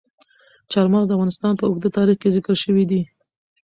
[0.71, 3.01] چار مغز د افغانستان په اوږده تاریخ کې ذکر شوی دی.